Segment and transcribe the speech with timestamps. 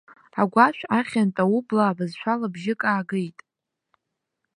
[0.41, 3.37] Агәашә ахьынтә аублаа бызшәала бжьык аагеит.